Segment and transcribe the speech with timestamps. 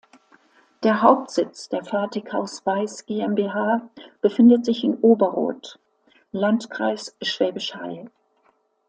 [0.81, 3.87] Der Hauptsitz der Fertighaus Weiss GmbH
[4.19, 5.77] befindet sich in Oberrot,
[6.31, 8.09] Landkreis Schwäbisch Hall.